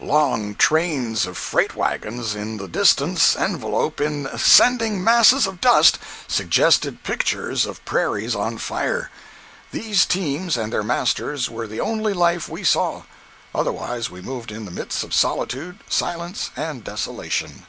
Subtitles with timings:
[0.00, 7.04] Long trains of freight wagons in the distance enveloped in ascending masses of dust suggested
[7.04, 9.12] pictures of prairies on fire.
[9.70, 13.04] These teams and their masters were the only life we saw.
[13.54, 17.64] Otherwise we moved in the midst of solitude, silence and desolation.